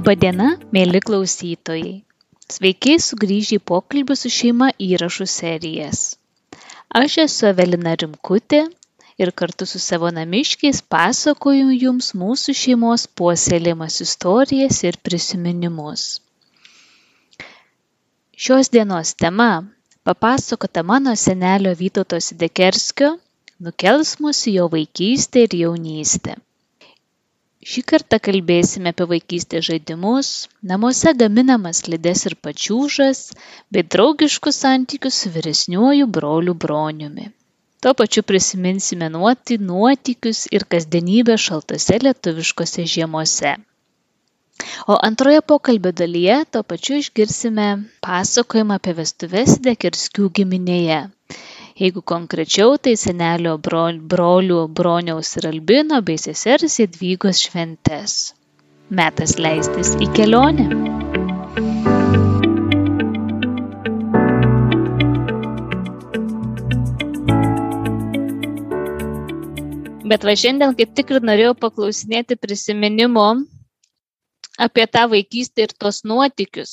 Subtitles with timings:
[0.00, 1.90] Labadiena, mėly klausytojai.
[2.54, 6.00] Sveiki sugrįžę į pokalbį su šeima įrašų serijas.
[7.00, 8.62] Aš esu Evelina Rimkutė
[9.20, 16.08] ir kartu su savo namiškiais pasakoju jums mūsų šeimos puoselėjimas istorijas ir prisiminimus.
[18.40, 19.52] Šios dienos tema-
[20.08, 23.18] papasakota mano senelio Vytauto Sidekerskio-
[23.68, 26.40] nukels mus į jo vaikystę ir jaunystę
[27.68, 30.28] šį kartą kalbėsime apie vaikystės žaidimus
[30.70, 33.20] namuose gaminamas slides ir pačiūžas
[33.76, 37.26] bei draugiškus santykius su vyresniuoju broliu broniumi.
[37.84, 43.54] Tuo pačiu prisiminsime nuoti nuotykius ir kasdienybę šaltose lietuviškose žiemose.
[44.92, 47.70] O antroje pokalbio dalyje tuo pačiu išgirsime
[48.04, 51.00] pasakojimą apie vestuves dekerskių giminėje
[51.80, 58.16] jeigu konkrečiau tai senelio brolių broniaus ir albino bei sesers jadvygos šventes
[59.00, 60.66] metas leistis į kelionę
[70.10, 73.28] Bet va šiandien kaip tik ir norėjau paklausinėti prisiminimo
[74.66, 76.72] apie tą vaikystę ir tos nuotykius.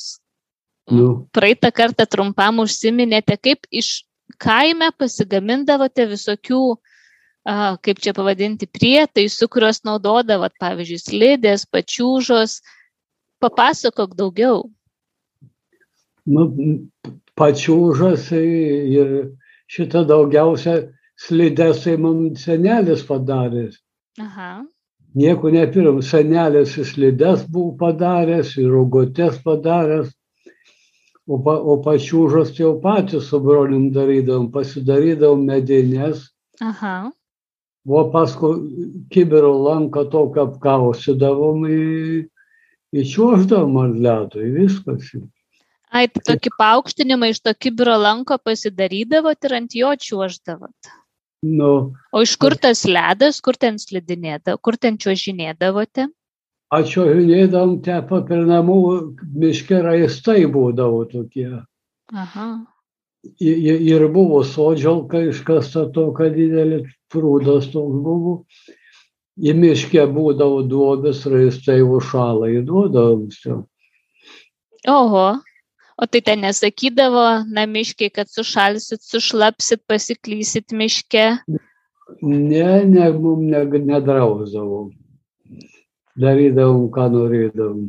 [0.90, 1.28] Nu.
[1.38, 3.92] Praeitą kartą trumpam užsiminėte, kaip iš
[4.42, 6.62] kaime pasigamindavote visokių,
[7.86, 12.60] kaip čia pavadinti, prietaisų, kuriuos naudodavot, pavyzdžiui, slidės, pačiūžos.
[13.40, 14.64] Papasakok daugiau.
[16.28, 16.48] Nu,
[17.38, 19.12] pačiūžas ir
[19.72, 20.80] šitą daugiausia
[21.18, 23.78] slidės tai mums senelis padaręs.
[24.22, 24.66] Aha.
[25.18, 30.12] Nieko nepirm, senelis slidės buvo padaręs, ir rogotės padaręs
[31.28, 36.28] o, pa, o pačiūžas jau patys su brolim darydavom, pasidarydavom medinės.
[36.64, 37.12] Aha.
[37.88, 41.82] O paskui kibiro lanką tokią apkausidavom į,
[43.04, 45.12] įčiuoždavom ant ledo, į viskas.
[45.96, 50.92] Ai, tokį paaukštinimą iš to kibiro lanko pasidarydavot ir ant jo čiuoždavot.
[51.48, 56.10] Nu, o iš kur tas ledas, kur ten slidinėdavote, kur ten čiuožinėdavote?
[56.74, 58.80] Atšovinėdavom tepa per namų
[59.40, 61.50] miške raistai būdavo tokie.
[62.14, 62.48] Aha.
[63.44, 68.36] Ir, ir buvo sodžialka iškasta tokia didelė, prūdas toks buvo.
[69.38, 73.28] Į miškę būdavo duobės, raistai užšalą įduodavom.
[74.90, 75.26] Oho,
[75.98, 81.28] o tai ten nesakydavo namiškiai, kad sušalsit, sušlapsit, pasiklysit miške?
[82.24, 84.96] Ne, ne, mums nedrausdavom
[86.22, 87.88] darydavom, ką norėdavom.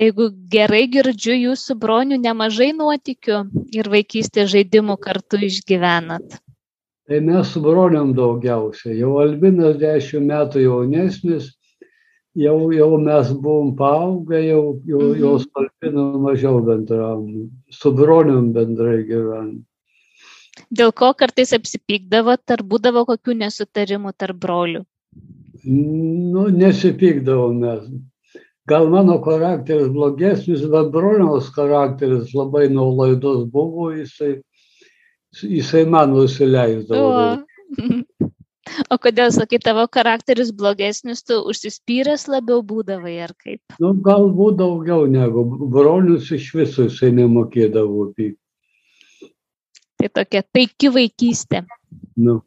[0.00, 3.42] Jeigu gerai girdžiu, jūsų bronių nemažai nuotikių
[3.76, 6.38] ir vaikystės žaidimų kartu išgyvenat.
[7.04, 8.96] Tai mes su broniam daugiausiai.
[8.96, 11.50] Jau Albinas dešimt metų jaunesnis,
[12.34, 15.20] jau, jau mes buvom paaugę, jau, jau, mhm.
[15.20, 19.60] jau su Albinu mažiau bendravom, su broniam bendrai gyvenom.
[20.70, 24.84] Dėl ko kartais apsipykdavot, ar būdavo kokių nesutarimų tarp brolių?
[25.64, 27.88] Nu, nesipykdavom mes.
[28.68, 34.38] Gal mano charakteris blogesnis, bet broniaus charakteris labai nuolaidus buvo, jisai,
[35.42, 37.10] jisai man nusileisdavo.
[37.10, 38.28] O,
[38.92, 43.60] o kodėl sakai, tavo charakteris blogesnis, tu užsispyręs labiau būdavai ar kaip?
[43.84, 48.40] Nu, galbūt daugiau negu bronius iš viso jisai nemokėdavo pykti.
[50.00, 51.66] Tai tokia taiki vaikystė.
[52.16, 52.40] Nu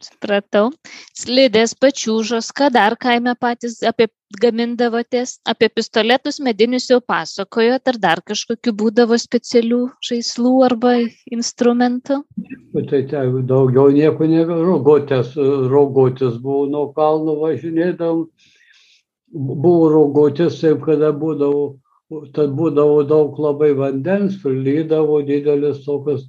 [0.00, 0.70] supratau.
[1.18, 4.08] Slidės pačiūžos ką dar kaime patys apie
[4.40, 10.94] gamindavotės apie pistoletus medinius jau pasakojot ar dar kažkokių būdavo specialių žaislų arba
[11.34, 12.22] instrumentų?
[12.88, 18.26] Tai ten daugiau nieko ne rogotės rogotės buvo nuo kalno važinėdavom.
[19.32, 21.82] Buvo rogotės taip kada būdavo
[22.36, 26.26] tad būdavo daug labai vandens prilydavo didelės tokios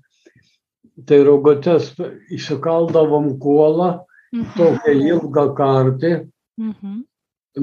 [1.08, 1.94] tai rogutes
[2.34, 3.90] įsikaldavom kuolą,
[4.34, 4.54] mhm.
[4.58, 6.14] tokią ilgą kartį.
[6.62, 7.02] Mhm.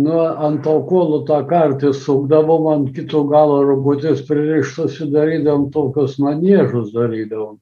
[0.00, 6.92] Nu, ant to kuolo tą kartį sukdavom, ant kito galo rogutės pririštas įdarydavom tokius manėžus
[6.94, 7.56] darydavom.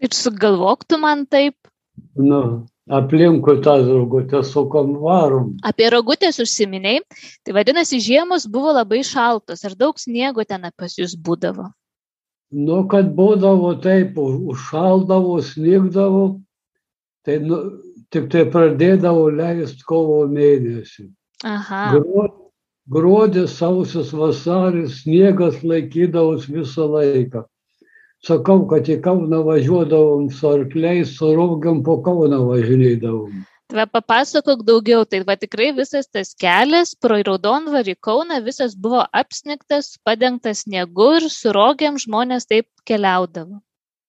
[0.00, 1.56] Ir sugalvok tu man taip.
[2.14, 5.50] Nu, aplinkui tą rogutę sukom varom.
[5.66, 7.02] Apie rogutės užsiminiai,
[7.42, 11.72] tai vadinasi, žiemos buvo labai šaltos, ar daug sniego ten pas jūs būdavo?
[12.50, 16.24] Nu kad būdavo taip užšaldavo snigdavo
[17.24, 17.58] tai nu
[18.10, 21.10] tik tai pradėdavo leist kovo mėnesį.
[21.94, 22.24] Gruo,
[22.90, 27.44] gruodis sausis vasaris sniegas laikydavos visą laiką.
[28.26, 33.38] Sakau kad į kauną važiuodavom su arkliais su rūgiam po kauną važinėdavom
[33.70, 39.92] Va, papasakok daugiau, tai va tikrai visas tas kelias pro Raudonvarį Kauną, visas buvo apsnigtas,
[40.06, 43.60] padengtas sniegu ir su rogiam žmonės taip keliaudavo.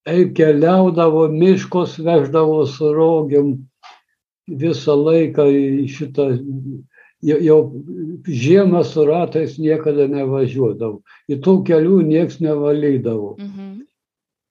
[0.08, 3.54] Taip keliaudavo, miškos veždavo su rogiam
[4.48, 6.28] visą laiką į šitą,
[7.22, 7.60] jau, jau
[8.26, 11.04] žiemą su ratais niekada nevažiuodavo.
[11.30, 13.36] Į tų kelių nieks nevalydavo.
[13.38, 13.70] Mhm.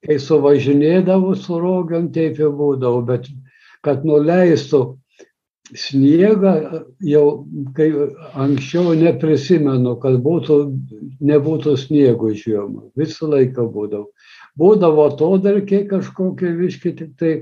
[0.06, 3.26] Kai suvažinėdavo su rogiam, taip jau būdavo, bet
[3.84, 5.00] kad nuleistų
[5.76, 6.55] sniegą,
[7.05, 7.25] jau
[7.76, 7.90] kai
[8.38, 10.58] anksčiau neprisimenu, kad būtų,
[11.22, 12.90] nebūtų sniego žiemą.
[12.99, 14.11] Visą laiką būdavo.
[14.58, 17.34] Būdavo atodarkiai kažkokie viški tik tai,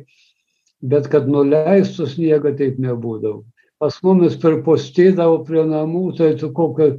[0.82, 3.44] bet kad nuleistų sniegą taip nebūdavo.
[3.78, 6.96] Pas mumis pripostydavo prie namų, tai tu kokio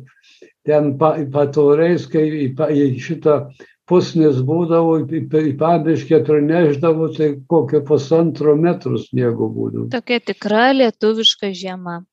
[0.68, 3.42] ten patoriais, kai į, į šitą
[3.90, 9.88] pusnis būdavo, į, į pabiškę prineždavo, tai kokio pusantro metro sniego būdavo.
[9.94, 12.04] Tokia tikra lietuviška žiema.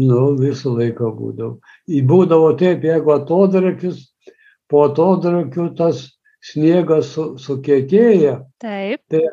[0.00, 1.58] Nu, visą laiką būdavo.
[1.92, 4.06] Į būdavo taip, jeigu atodrakis,
[4.72, 6.06] po atodrakiu tas
[6.42, 9.02] sniegas su, sukietėja, Taip.
[9.12, 9.26] tai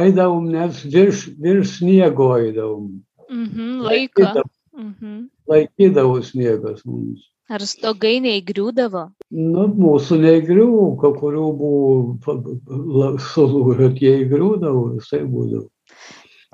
[0.00, 2.86] eidavom nes virš, virš sniego eidavom.
[3.30, 4.22] Mhm, laiko.
[4.22, 5.16] Laikydavo, Mhm.
[5.50, 7.26] laikydavo sniegas mums.
[7.50, 9.08] Ar stogai neįgriūdavo?
[9.34, 15.66] Nu, mūsų neįgriuvo, kai kurių buvo sulūžę, tie įgriūdavo, visai būdavo.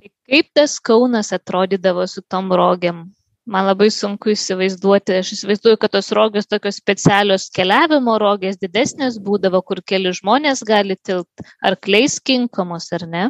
[0.00, 3.04] Tai kaip tas Kaunas atrodydavo su tom rogiam?
[3.46, 5.20] Man labai sunku įsivaizduoti.
[5.20, 10.96] Aš įsivaizduoju, kad tos rogės tokios specialios keliavimo rogės didesnės būdavo, kur keli žmonės gali
[10.96, 13.26] tilpti, arkliais kinkomos ar ne,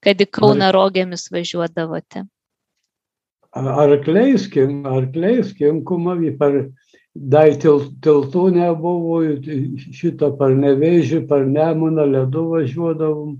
[0.00, 2.24] kad į Kauną rogėmis važiuodavote.
[3.50, 6.70] Arkliais, kim- arkliais kinkuma, per
[7.14, 9.20] dar til, tiltų nebuvo,
[9.96, 13.38] šitą per nevežį, per nemuną ledu važiuodavom.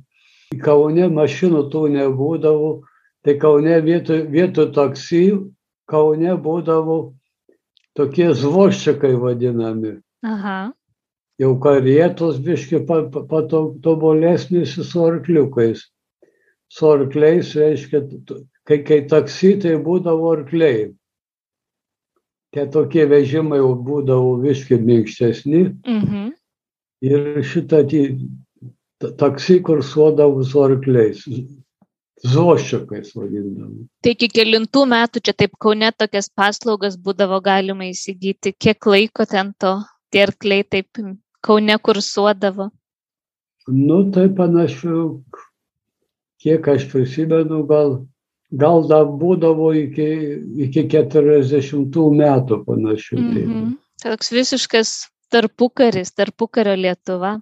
[0.65, 2.71] Kaune mašinų tų nebūdavo,
[3.23, 5.23] tai Kaune vietoj, vietoj taksi,
[5.87, 7.15] Kaune būdavo
[7.95, 10.01] tokie zvoščiakai vadinami.
[10.27, 10.73] Aha.
[11.41, 15.87] Jau karietos biški patobulesnis su arkliukais.
[16.71, 18.03] Su arkliais, reiškia,
[18.67, 20.91] kai, kai taksi, tai būdavo arkliai.
[22.51, 26.33] Tie tokie vežimai jau būdavo viški minkštesni Mhm.
[27.03, 27.85] ir šitą
[29.17, 31.23] taksi kursuodavo su arkliais.
[32.21, 33.87] Zošiukais vadindavo.
[34.03, 38.53] Tai iki kelintų metų čia taip Kaune tokias paslaugas būdavo galima įsigyti.
[38.59, 39.79] Kiek laiko ten to
[40.13, 40.87] tie arkliai taip
[41.41, 42.71] Kaune kursuodavo?
[43.69, 45.23] Nu, tai panašu,
[46.43, 48.05] kiek aš prisimenu, gal,
[48.51, 50.09] gal dar būdavo iki,
[50.67, 53.17] iki 40 metų panašių.
[53.17, 53.45] tai.
[53.47, 53.71] Mhm.
[54.03, 57.41] Toks visiškas tarpukaris, tarpukario Lietuva.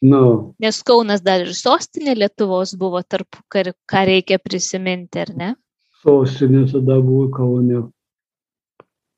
[0.00, 5.54] Nu, Nes Kaunas dar ir sostinė Lietuvos buvo tarpukariu, ką reikia prisiminti, ar ne?
[6.02, 7.86] sostinė tada buvo Kaune.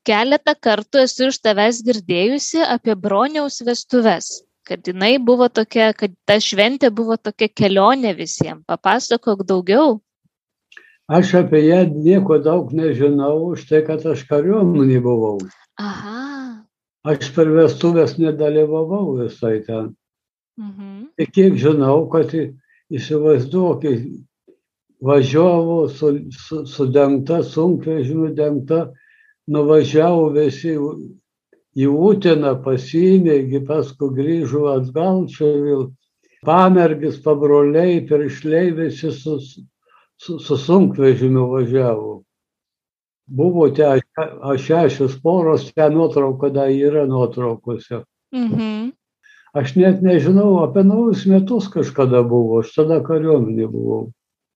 [0.08, 4.40] Keletą kartų esu iš tavęs girdėjusi apie broniaus vestuves.
[4.64, 8.64] Kad jinai buvo tokia, kad ta šventė buvo tokia kelionė visiems.
[8.70, 9.98] Papasakok daugiau.
[11.10, 15.40] Aš apie ją nieko daug nežinau, už tai, kad aš kariuomenį buvau.
[15.82, 16.20] Aha.
[17.02, 19.94] Aš per vestuvės nedalyvavau visai ten.
[20.60, 21.08] Mhm.
[21.18, 22.30] Tik kiek žinau, kad
[22.94, 24.04] įsivaizduokit,
[25.00, 28.92] važiavo su, su, su dengta, sunkvežimiu dengta,
[29.50, 35.84] nuvažiavo visi į Utiną, pasiėmė, paskui grįžo atgal, čia vėl
[36.46, 39.38] pamergis, pabroliai, piršliai, visi su,
[40.20, 42.22] su, su sunkvežimiu važiavo.
[43.26, 43.68] Buvo
[44.42, 48.02] aš šešios poros, ten nuotrauka dar yra nuotraukose.
[48.34, 48.90] Mhm.
[49.54, 54.10] Aš net nežinau, apie naujus metus kažkada buvo, aš tada kariuomenė buvau.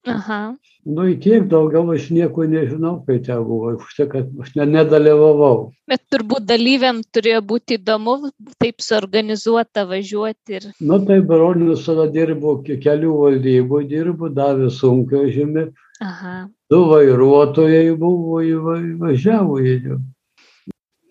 [0.06, 0.54] Aha.
[0.84, 4.66] Nu, į tiek daugiau aš nieko nežinau, kai ten buvo, už tai, kad aš ne,
[4.68, 5.70] nedalyvavau.
[5.88, 8.18] Bet turbūt dalyviam turėjo būti įdomu
[8.60, 10.66] taip suorganizuota važiuoti ir.
[10.84, 15.70] Nu, tai brolius tada dirbo, ke- kelių valdybų dirbo, davė sunkvežimį,
[16.04, 16.34] Aha.
[16.68, 19.80] du vairuotojai buvo, įva- važiavo jie.
[19.88, 20.00] jau.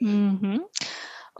[0.02, 0.62] Mhm.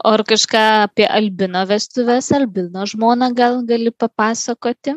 [0.04, 4.96] Ar kažką apie Albino vestuvės, Albino žmoną gal gali papasakoti?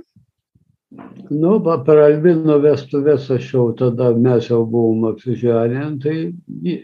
[1.29, 6.83] Nu, per Albino vestuvės aš jau tada mes jau buvom apsiženę, tai ji-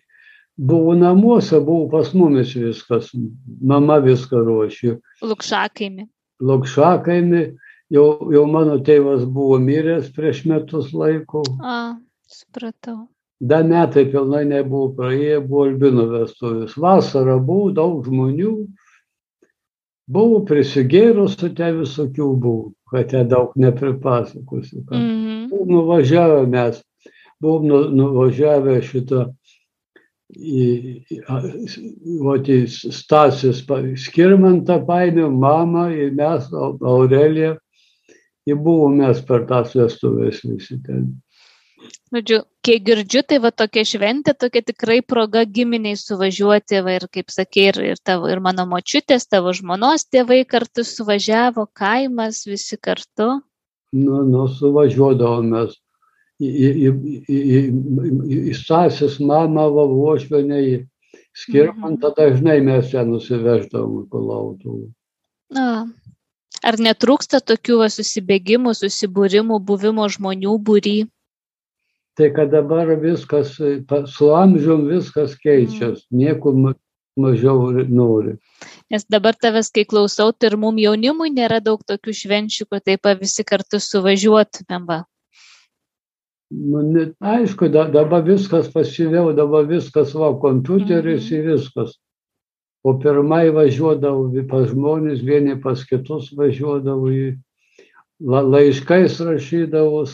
[0.60, 3.12] buvo namuose, buvo pas mumis viskas,
[3.62, 5.00] mama viską ruošė.
[5.24, 6.08] Lukšakaimi.
[6.42, 7.56] Lokšakaimi,
[7.90, 11.44] jau, jau mano tėvas buvo miręs prieš metus laiko.
[11.64, 11.96] A,
[12.28, 13.08] supratau.
[13.40, 16.76] Dar metai pilnai nebuvo praėję, buvo Albino vestuvės.
[16.78, 18.68] Vasara buvo daug žmonių,
[20.08, 24.84] buvo prisigėrus, su te visokių buvo, kad te daug nepripasakosiu.
[24.88, 24.98] ką.
[24.98, 25.70] Mhm.
[25.70, 26.82] Nuvažiavę mes.
[27.44, 29.26] buvom nu, nuvažiavę šitą
[30.34, 30.68] į,
[31.12, 31.18] į,
[32.56, 33.64] į Stasis
[34.06, 37.58] Skirmantą paėmėm, mamą ir mes, Aurelija,
[38.48, 41.10] ir buvom mes per tas vestuvės visi ten.
[42.14, 47.34] Žodžiu, kiek girdžiu, tai va tokia šventė, tokia tikrai proga giminiai suvažiuoti, va, ir kaip
[47.34, 53.42] sakė, ir, ir, tavo, ir mano močiutės, tavo žmonos tėvai kartu suvažiavo, kaimas visi kartu.
[53.94, 55.76] Nu, nu, suvažiuodavomės
[56.42, 56.92] į, į, į,
[57.28, 60.76] į, į, į Stasis mamą, Vavošvenę, į
[61.34, 62.16] Skirmantą Mhm.
[62.18, 64.92] dažnai mes ją nusiveždavom palautuvų.
[65.54, 65.90] Na,
[66.62, 71.10] ar netrūksta tokių va, susibėgimų, susibūrimų, buvimo žmonių būry?
[72.16, 73.56] Tai kad dabar viskas,
[74.14, 76.76] su amžium viskas keičiasi, nieko ma-
[77.18, 78.36] mažiau ri- nori.
[78.94, 83.10] Nes dabar tavęs, kai klausau, tai ir mum jaunimui nėra daug tokių švenčių, kad taip
[83.20, 84.86] visi kartu suvažiuotumėm.
[84.86, 85.00] Va.
[86.54, 91.34] Nu, ne, aišku, da, dabar viskas pasyviau, dabar viskas va, kompiuteris Mhm.
[91.34, 91.96] ir viskas.
[92.86, 97.34] O pirmai važiuodavau pas žmonės, vieni pas kitus važiuodavau,
[98.22, 100.14] laiškais rašydavus.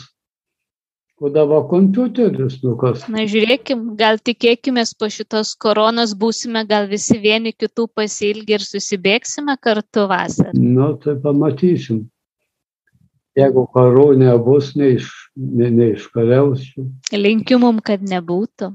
[1.20, 3.02] O dabar kompiuteris, nu kas.
[3.12, 9.58] Na, žiūrėkim, gal tikėkime po šitos koronos būsime gal visi vieni kitų pasilgi ir susibėgsime
[9.60, 10.54] kartu vasarą.
[10.56, 12.06] Nu, tai pamatysim.
[13.36, 16.86] Jeigu karų nebus, neiš, ne, neiškariausiu.
[17.12, 18.72] Linkiu mum, kad nebūtų.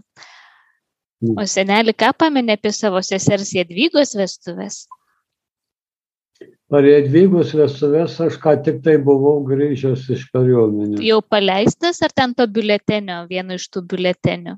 [1.25, 1.33] Mm.
[1.41, 4.83] O seneli, ką pamenė apie savo sesers Jadvygos vestuvės?
[6.73, 11.03] Per Jadvygos vestuvės aš ką tik tai buvau grįžęs iš kariuomenės.
[11.05, 14.55] Jau paleistas ar ten to biuletenio, vieno iš tų biuletenių?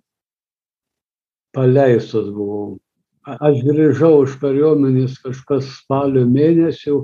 [1.58, 2.78] Paleistas buvau.
[3.28, 6.96] Aš grįžau iš kariuomenės kažkas spalio mėnesį,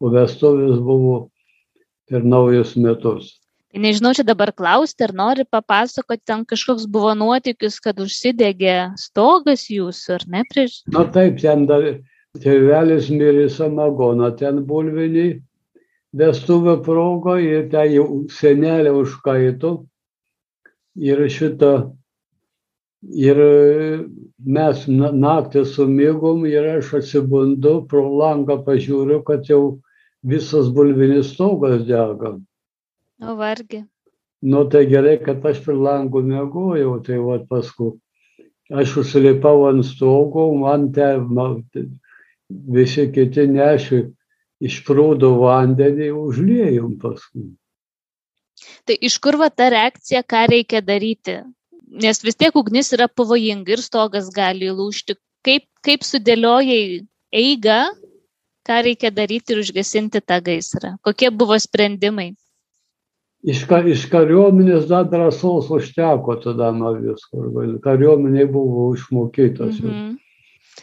[0.00, 1.16] o vestuvės buvo
[2.08, 3.34] per naujus metus.
[3.72, 9.66] Tai nežinau, čia dabar klausti, ar nori papasakoti, ten kažkoks buvo nuotykis, kad užsidegė stogas
[9.68, 10.78] jūsų, ar ne prieš?
[10.96, 11.84] Na taip, ten dar
[12.42, 15.26] tėvelis mirė samagoną, ten bulvinį
[16.16, 19.72] vestuvę progo ir ten jau senelė užkaito.
[20.96, 21.72] Ir šitą,
[23.04, 23.40] ir
[24.56, 29.80] mes na- naktį sumigom ir aš atsibundu, pro langą pažiūriu, kad jau
[30.24, 32.40] visas bulvinis stogas dega.
[33.20, 33.84] O vargi.
[34.42, 37.92] Nu tai gerai, kad aš prie langų mėgojau, tai va paskui
[38.70, 41.28] aš užsilipau ant stogo, man ten
[42.48, 44.00] visi kiti nešė
[44.66, 47.50] iš prūdo vandenį, užliejom paskui.
[48.88, 51.42] Tai iš kur va ta reakcija, ką reikia daryti?
[52.02, 55.16] Nes vis tiek ugnis yra pavojinga ir stogas gali įlūšti.
[55.46, 57.04] Kaip, kaip sudėliojai
[57.36, 57.78] eigą,
[58.66, 60.96] ką reikia daryti ir užgesinti tą gaisrą?
[61.06, 62.32] Kokie buvo sprendimai?
[63.46, 67.44] Iš, ka, iš kariuomenės dar drąsos užteko tada nuo visko.
[67.84, 69.82] Kariuomenė buvo išmokytas.
[69.82, 69.92] jau.
[69.92, 70.14] Mhm.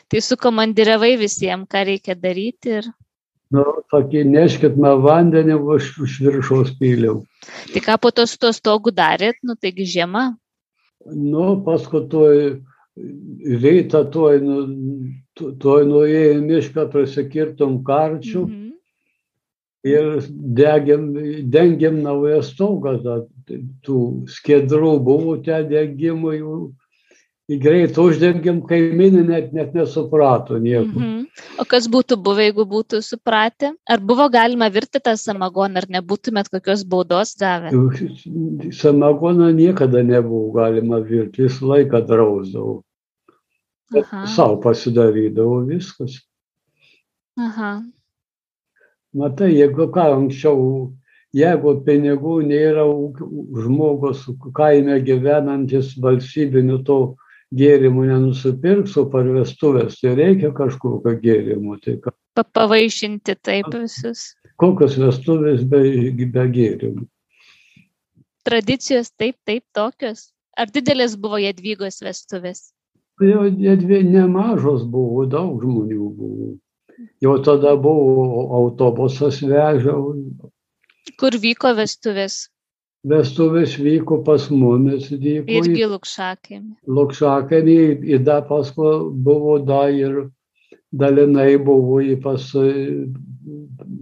[0.10, 2.92] Tai sukomandiravai visiems, ką reikia daryti ir
[3.54, 3.62] Nu,
[3.94, 7.20] tokį neškit man vandenį, už, už viršaus pyliau.
[7.74, 10.36] tai ką po to su to stogu darėt, nu taigi žiema.
[11.06, 12.62] Nu, paskui tuoj
[13.62, 14.58] rytą tuoj, nu,
[15.38, 18.72] tu- tuoj nuėjai mišką, prasikirtom karčių Mhm.
[19.84, 20.04] ir
[20.62, 21.06] degėm,
[21.52, 22.98] dengėm naują stogą.
[23.86, 26.42] Tų skedrų buvo ten degimui.
[27.50, 30.96] Greit uždengėm, kaimynai net, net nesuprato nieko.
[30.96, 31.26] Mhm.
[31.60, 33.74] O kas būtų buvę, jeigu būtų supratę?
[33.90, 37.74] Ar buvo galima virti tą samagoną, ar nebūtumėt kokios baudos gavę?
[38.72, 42.82] Samagoną niekada nebuvo galima virti, visą laiką drausdavau.
[43.94, 46.22] Aha, Savo pasidarydavau viskas.
[47.38, 47.84] aha.
[49.14, 50.94] Matai, jeigu ką anksčiau,
[51.36, 52.88] jeigu pinigų nėra,
[53.62, 54.24] žmogus
[54.56, 56.98] kaime gyvenantis valstybinių to
[57.60, 61.78] gėrimų nenusipirks, o per vestuvės tai reikia kažkokio gėrimo.
[61.84, 64.34] Tai ką- Pa- Pavaišinti taip visus.
[64.58, 65.82] kokios vestuvės be,
[66.34, 67.08] be gėrimų.
[68.44, 70.32] Tradicijos taip, taip, tokios.
[70.58, 72.72] Ar didelės buvo Jadvygos vestuvės?
[73.22, 76.50] Jau jie dvi nemažos buvo, daug žmonių buvo.
[77.24, 80.14] Jau tada buvo autobusas vežiau,
[81.20, 82.50] Kur vyko vestuvės?
[83.04, 86.76] Vestuvės vyko pas mumis, Irgi lukšakėmi.
[86.88, 87.78] Lukšakenį,
[88.16, 90.30] į da paskui buvo da ir
[90.94, 93.08] dalinai buvo į pas e,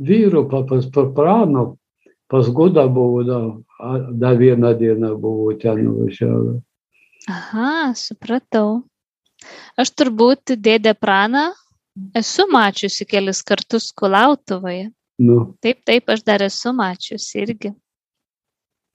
[0.06, 1.78] vyrų, pa- pas pa prano,
[2.30, 3.40] pas gudą buvo da,
[3.80, 6.62] a- da vieną dieną buvo ten nuvažiavę.
[7.30, 8.84] Aha, supratau.
[9.78, 11.52] Aš turbūt dėdę Praną
[12.16, 14.92] esu mačiusi kelis kartus Kulautuvoje.
[15.22, 17.74] Nu, Taip, taip, aš dar esu mačiusi irgi.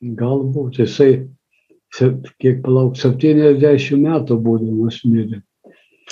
[0.02, 1.26] Galbūt jisai
[1.96, 5.42] kiek palauk, 70 metų būdamas mirė.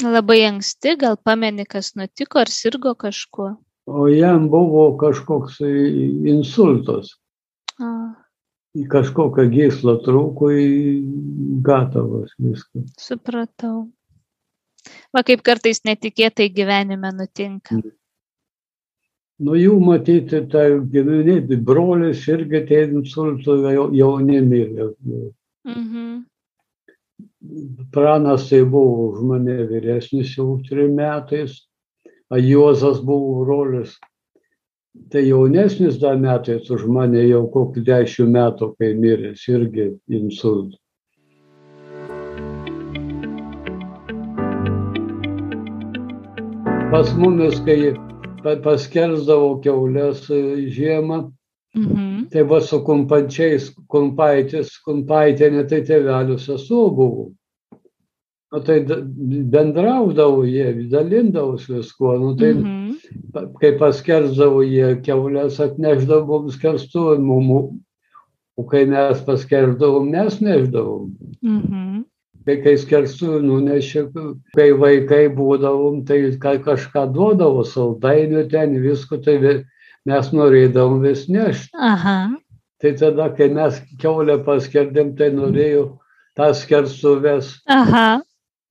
[0.02, 3.52] Labai anksti, gal pameni, kas nutiko, ar sirgo kažkuo?
[3.86, 7.12] O jam buvo kažkoks insultas.
[7.78, 8.14] A,
[8.90, 10.70] kažkokią gyslą trūko į
[11.62, 12.88] gatavas viskas.
[12.98, 13.90] supratau.
[15.14, 17.78] Va kaip kartais netikėtai gyvenime nutinka.
[19.42, 24.92] Nu jų matyti, tai giminė, brolis irgi tie insultų jau, jauni mirė.
[25.66, 26.22] Mhm.
[27.92, 31.58] Pranas tai buvo už mane vyresnis jau trim metais,
[32.30, 33.98] o Juozas buvo brolis.
[35.10, 40.78] Tai jaunesnis dar metais už mane jau kokį dešimt metų, kai miręs irgi insultų.
[46.94, 47.96] Pas mumis, kai
[48.44, 50.40] pa- paskersdavo keulės e,
[50.76, 51.18] žiemą,
[51.74, 52.28] Mhm.
[52.30, 57.24] tai va su kumpančiais, kumpaitis, kumpaitė, tai tėvelių sesuo buvo.
[58.52, 62.12] Nu, tai da- bendraudavo jie, dalindavos viskuo.
[62.20, 62.92] Nu, tai Mhm.
[63.32, 67.80] pa- kai paskersdavo jie keulės, atneždavo mums kerstuvimų.
[68.56, 71.10] O kai mes paskersdavom, mes neždavom.
[71.42, 71.83] Mhm.
[72.44, 74.02] Kai, kai skerstuvį nunešė,
[74.52, 79.38] kai vaikai būdavom, tai ka- kažką duodavo, saldainių ten, visko, tai
[80.04, 81.72] mes norėdavom vis nešti.
[81.72, 82.36] Aha.
[82.82, 85.98] Tai tada, kai mes keulę paskerdėm, tai norėjau
[86.36, 88.20] tas kerstuves Aha.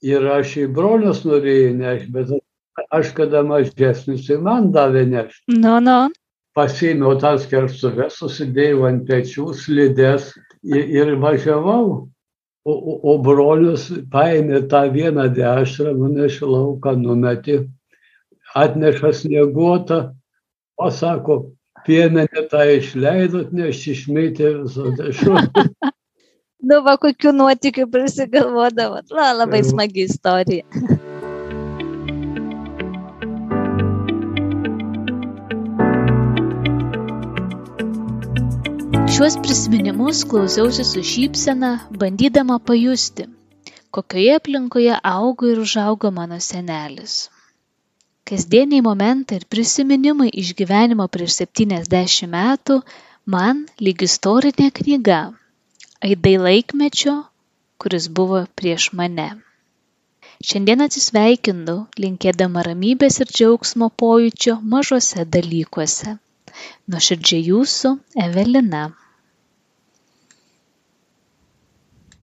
[0.05, 5.57] ir aš į brolius norėjau nešti, bet aš kada mažesnis, tai man davė nešti.
[5.57, 6.11] Nu, nu.
[6.53, 12.11] Pasėmiau tas kerstuves, susidėjau ant pečių, slidės ir, ir važiavau.
[12.63, 17.57] O, o, o brolius paėmė tą vieną dešrą, nunešė lauką, numetė,
[18.55, 19.99] atneša snieguotą,
[20.79, 21.39] pasako,
[21.83, 25.43] piemenė tą išleidot, nes išmėtė visą dešrą.
[26.63, 29.11] Nu, va, kokių nuotykių prisigalvodavot.
[29.11, 30.63] La, labai smagi istorija.
[39.13, 43.23] Šiuos prisiminimus klausiausi su šypsena, bandydama pajusti,
[43.91, 47.29] kokioje aplinkoje augo ir užaugo mano senelis.
[48.25, 52.79] Kasdieniai momentai ir prisiminimai iš gyvenimo prieš 70 metų
[53.35, 55.19] man lyg istorinė knyga,
[56.09, 57.15] aidai laikmečio,
[57.77, 59.29] kuris buvo prieš mane.
[60.41, 66.17] Šiandien atsisveikinu, linkėdama ramybės ir džiaugsmo pojūčio mažose dalykuose.
[66.89, 67.95] Nuoširdžiai jūsų
[68.27, 68.83] Evelina.